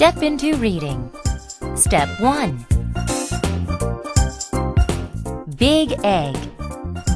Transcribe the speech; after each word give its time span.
Step 0.00 0.22
into 0.22 0.56
reading. 0.56 1.12
Step 1.76 2.08
1 2.20 2.64
Big 5.56 5.92
Egg 6.02 6.34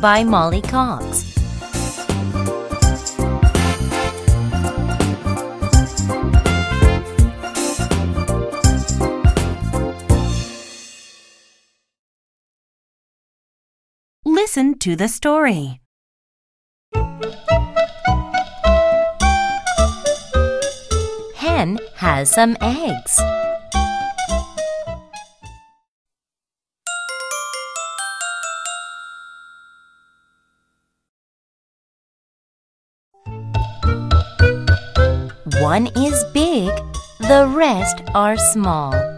by 0.03 0.22
Molly 0.22 0.61
Coxe. 0.61 1.32
Listen 14.27 14.79
to 14.80 14.95
the 14.95 15.09
story. 15.09 15.80
Hen 21.64 21.79
has 21.95 22.31
some 22.31 22.59
eggs. 22.61 23.18
One 35.62 35.86
is 35.97 36.22
big, 36.34 36.69
the 37.20 37.50
rest 37.56 38.03
are 38.14 38.36
small. 38.36 39.14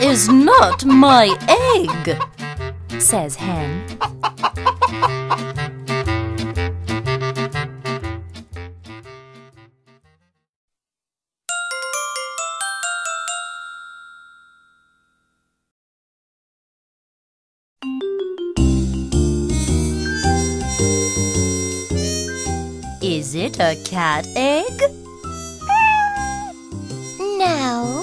Is 0.00 0.28
not 0.30 0.84
my 0.86 1.36
egg, 1.76 2.18
says 3.00 3.36
Hen. 3.36 3.86
Is 23.02 23.34
it 23.34 23.58
a 23.60 23.76
cat 23.84 24.26
egg? 24.34 24.80
No, 27.18 27.99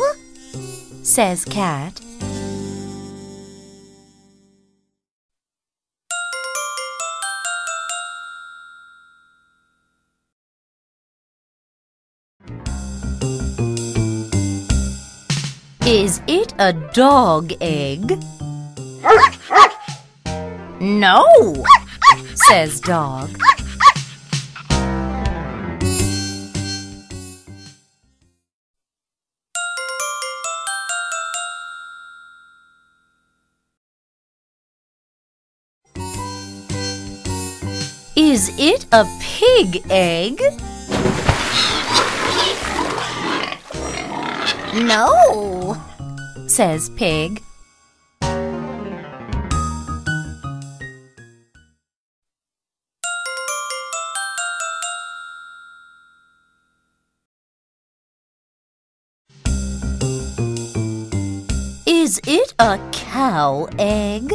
says 1.07 1.45
Cat. 1.45 2.01
Is 15.85 16.21
it 16.27 16.53
a 16.59 16.73
dog 16.93 17.53
egg? 17.61 18.21
No, 20.81 21.25
says 22.35 22.81
Dog. 22.81 23.29
Is 38.19 38.49
it 38.57 38.87
a 38.91 39.05
pig 39.19 39.83
egg? 39.91 40.41
No, 44.73 45.77
says 46.47 46.89
Pig. 46.97 47.43
Is 61.85 62.19
it 62.25 62.55
a 62.57 62.79
cow 62.91 63.69
egg? 63.77 64.33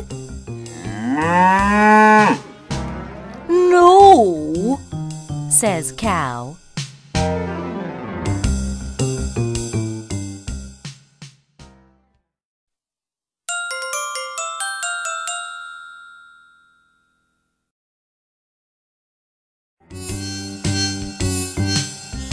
Says 5.62 5.92
Cow. 5.92 6.56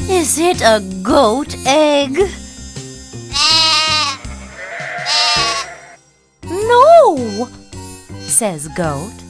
Is 0.09 0.39
it 0.39 0.61
a 0.63 0.81
goat 1.03 1.55
egg? 1.67 2.17
No, 6.45 7.47
says 8.21 8.67
Goat. 8.69 9.28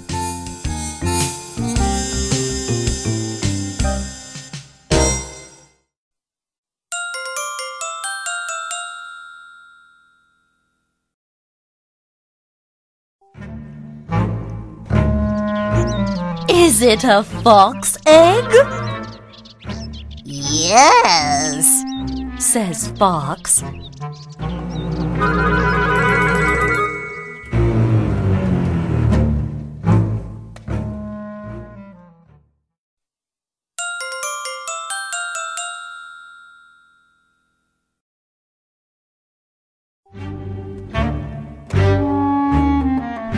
Is 16.70 16.84
it 16.84 17.04
a 17.04 17.24
fox 17.24 17.98
egg? 18.06 18.46
Yes, 20.24 21.84
says 22.38 22.90
Fox. 22.90 23.64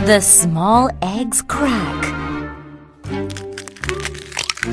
The 0.04 0.20
small 0.20 0.90
eggs 1.00 1.40
crack. 1.40 2.31
Say 4.62 4.70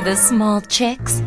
the 0.00 0.16
small 0.16 0.60
chicks. 0.60 1.20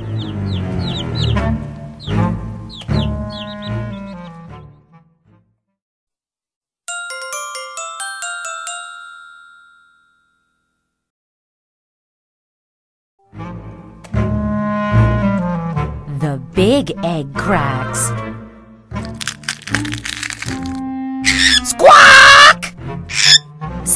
The 16.20 16.42
big 16.54 16.92
egg 17.06 17.34
cracks. 17.36 18.12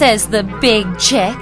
Says 0.05 0.27
the 0.27 0.43
big 0.59 0.99
chick. 0.99 1.37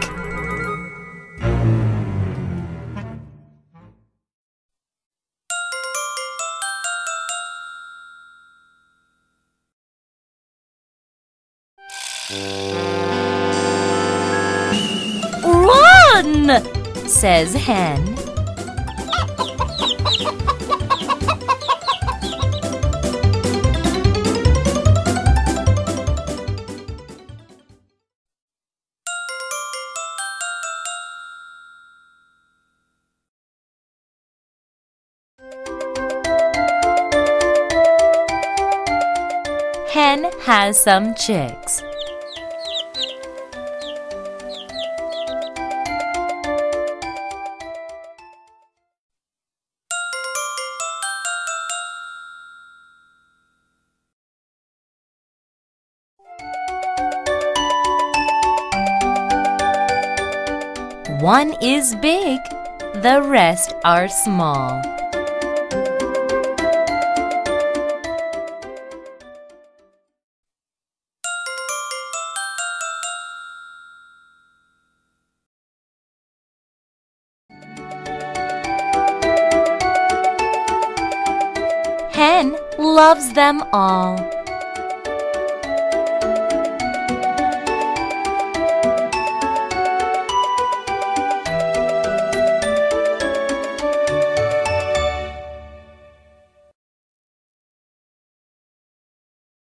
Run! 15.43 16.63
Says 17.07 17.55
hen. 17.55 18.10
Has 40.41 40.83
some 40.83 41.15
chicks. 41.15 41.81
One 61.21 61.55
is 61.61 61.95
big, 62.01 62.39
the 62.95 63.21
rest 63.23 63.73
are 63.85 64.09
small. 64.09 65.00
Loves 82.91 83.31
them 83.31 83.63
all. 83.71 84.40